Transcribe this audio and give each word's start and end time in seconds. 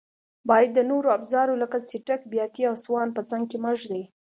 باید 0.49 0.69
د 0.73 0.79
نورو 0.91 1.07
افزارو 1.17 1.59
لکه 1.63 1.77
څټک، 1.89 2.21
بیاتي 2.33 2.63
او 2.69 2.75
سوان 2.85 3.09
په 3.17 3.21
څنګ 3.29 3.43
کې 3.49 3.57
مه 3.63 3.71
ږدئ. 3.81 4.03